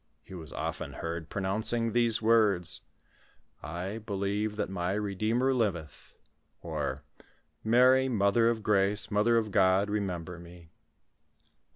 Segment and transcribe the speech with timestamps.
[0.23, 2.81] He was often heard pro nouncing these words:"
[3.83, 6.15] I believe that my Redeemer liveth,"
[6.63, 7.03] or,"
[7.63, 10.71] Mary, mother of grace, mother of God, remember me."